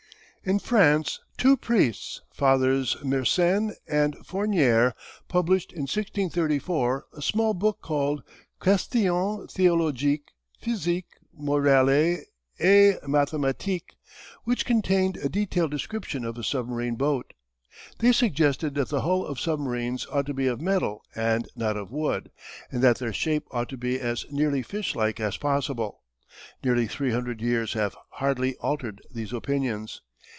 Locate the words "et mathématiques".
12.57-13.93